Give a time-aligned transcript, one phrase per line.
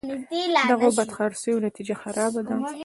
[0.59, 2.69] د دغو بدخرڅیو نتیجه خرابه وه.